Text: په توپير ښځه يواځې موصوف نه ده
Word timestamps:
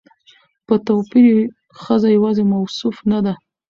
په 0.67 0.75
توپير 0.87 1.27
ښځه 1.81 2.09
يواځې 2.17 2.43
موصوف 2.51 2.97
نه 3.11 3.19
ده 3.25 3.33